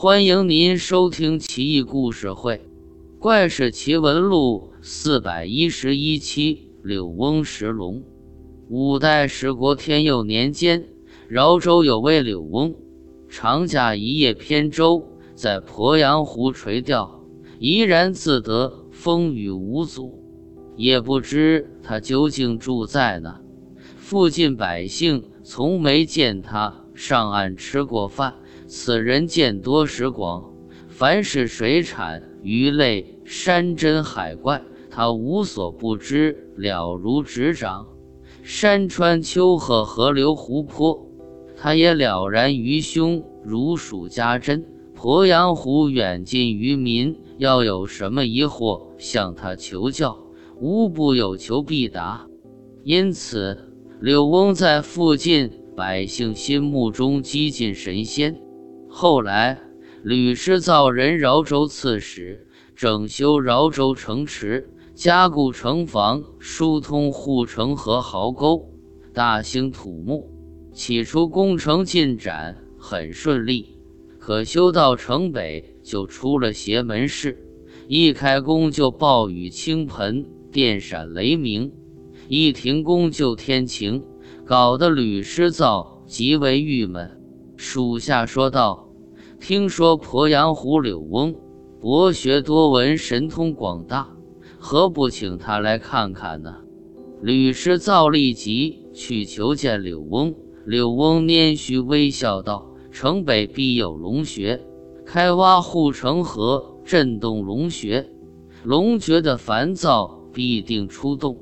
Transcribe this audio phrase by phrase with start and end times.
[0.00, 2.58] 欢迎您收听《奇异故事会·
[3.18, 6.70] 怪事奇闻录》四百一十一期。
[6.84, 8.04] 柳翁石龙。
[8.68, 10.86] 五代十国天佑年间，
[11.26, 12.76] 饶州有位柳翁，
[13.28, 17.20] 常驾一叶扁舟，在鄱阳湖垂钓，
[17.58, 20.22] 怡然自得，风雨无阻。
[20.76, 23.40] 也不知他究竟住在哪，
[23.96, 28.34] 附近百姓从没见他上岸吃过饭。
[28.68, 30.52] 此人见多识广，
[30.88, 37.86] 凡是水产、鱼类、山珍海怪，他无所不知，了如指掌。
[38.42, 41.10] 山川丘壑、河流湖泊，
[41.56, 44.62] 他也了然于胸，如数家珍。
[44.94, 50.18] 鄱阳湖远近渔民要有什么疑惑，向他求教，
[50.60, 52.26] 无不有求必答。
[52.84, 58.38] 因此，柳翁在附近百姓心目中几近神仙。
[59.00, 59.60] 后来，
[60.02, 68.68] 吕师造任饶州刺史，整修饶州城池，加固城防，疏通护城河壕沟，
[69.14, 70.28] 大兴土木。
[70.72, 73.78] 起初工程进展很顺利，
[74.18, 77.38] 可修到城北就出了邪门事，
[77.86, 81.70] 一开工就暴雨倾盆，电闪雷鸣；
[82.26, 84.02] 一停工就天晴，
[84.44, 87.08] 搞得吕师造极为郁闷。
[87.56, 88.87] 属下说道。
[89.40, 91.34] 听说鄱阳湖柳翁
[91.80, 94.08] 博学多闻，神通广大，
[94.58, 96.56] 何不请他来看看呢？
[97.22, 100.34] 吕师造立即去求见柳翁。
[100.66, 104.60] 柳翁拈须微笑道：“城北必有龙穴，
[105.06, 108.06] 开挖护城河，震动龙穴，
[108.64, 111.38] 龙觉得烦躁，必定出动。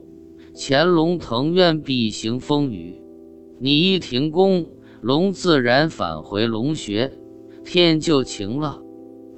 [0.55, 3.01] 潜龙腾渊，必行风雨。
[3.59, 4.67] 你一停工，
[5.01, 7.11] 龙自然返回龙穴。”
[7.67, 8.81] 天就晴了，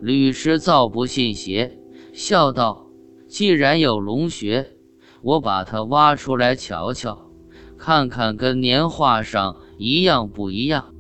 [0.03, 1.79] 吕师造不信邪，
[2.13, 2.91] 笑道
[3.27, 4.77] ：“既然有龙穴，
[5.23, 7.31] 我把它挖出来瞧瞧，
[7.79, 10.95] 看看跟年画上一样不一样。”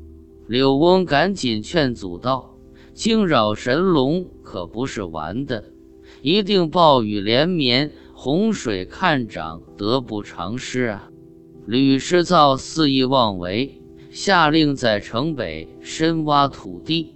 [0.48, 2.56] 柳翁赶紧劝阻道
[2.94, 5.62] ：“惊扰神龙可不是玩的，
[6.22, 11.10] 一定暴雨连绵，洪水看涨，得不偿失啊！”
[11.68, 17.14] 吕师造肆意妄为，下令在城北深挖土地。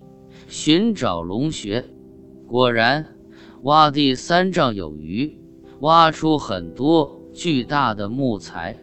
[0.54, 1.82] 寻找龙穴，
[2.46, 3.16] 果然
[3.62, 5.40] 挖地三丈有余，
[5.80, 8.78] 挖出很多巨大的木材，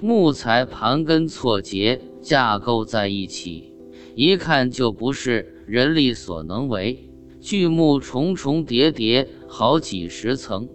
[0.00, 3.74] 木材盘根错节，架构在一起，
[4.14, 7.10] 一看就不是人力所能为。
[7.40, 10.68] 巨木重重叠叠，好几十层，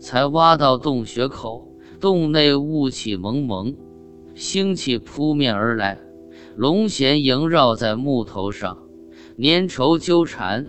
[0.00, 1.70] 才挖到洞穴口。
[2.00, 3.76] 洞内雾气蒙蒙，
[4.34, 5.98] 腥气扑面而来，
[6.56, 8.78] 龙涎萦绕在木头上。
[9.38, 10.66] 粘稠纠缠，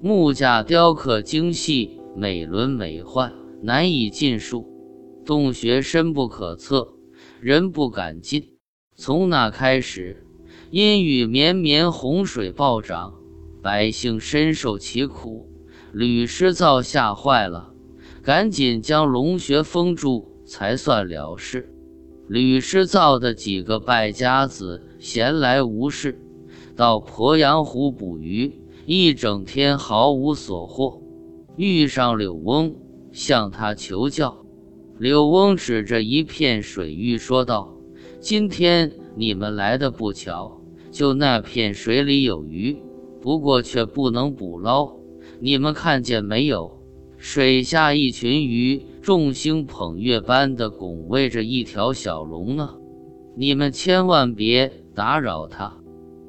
[0.00, 3.32] 木架雕刻精细，美轮美奂，
[3.62, 4.70] 难以尽数。
[5.24, 6.94] 洞穴深不可测，
[7.40, 8.50] 人不敢进。
[8.94, 10.24] 从那开始，
[10.70, 13.14] 阴雨绵绵，洪水暴涨，
[13.60, 15.50] 百姓深受其苦。
[15.92, 17.72] 吕师造吓坏了，
[18.22, 21.74] 赶紧将龙穴封住，才算了事。
[22.28, 26.20] 吕师造的几个败家子闲来无事。
[26.76, 28.52] 到鄱阳湖捕鱼，
[28.84, 31.00] 一整天毫无所获。
[31.56, 32.74] 遇上柳翁，
[33.12, 34.44] 向他求教。
[34.98, 37.76] 柳翁指着一片水域说道
[38.18, 42.76] ：“今天你们来的不巧，就那片水里有鱼，
[43.20, 44.96] 不过却不能捕捞。
[45.40, 46.80] 你们看见没有？
[47.16, 52.74] 水下一群鱼，众星捧月般的拱卫着一条小龙呢。
[53.36, 55.78] 你们千万别打扰它。”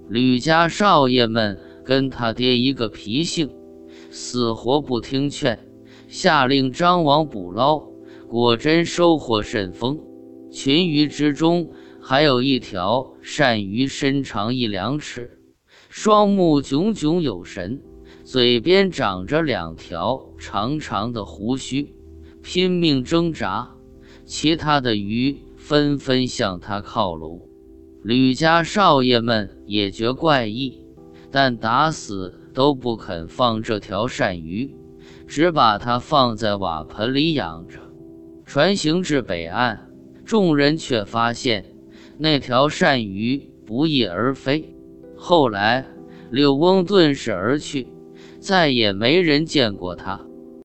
[0.07, 3.49] 吕家少爷们跟他爹一个脾性，
[4.11, 5.57] 死活不听劝，
[6.07, 7.81] 下令张网捕捞，
[8.27, 9.99] 果真收获甚丰。
[10.51, 15.41] 群鱼之中还有一条鳝鱼，身长一两尺，
[15.89, 17.81] 双目炯炯有神，
[18.23, 21.95] 嘴边长着两条长长的胡须，
[22.43, 23.71] 拼命挣扎。
[24.23, 27.41] 其他的鱼纷纷向他靠拢。
[28.05, 30.79] 吕家少爷们也觉怪异，
[31.31, 34.75] 但打死都不肯放这条鳝鱼，
[35.25, 37.79] 只把它放在瓦盆里养着。
[38.45, 39.89] 船行至北岸，
[40.23, 41.65] 众人却发现
[42.19, 44.75] 那条鳝鱼不翼而飞。
[45.15, 45.83] 后来，
[46.29, 47.87] 柳翁遁世而去，
[48.39, 50.24] 再也没人见过他。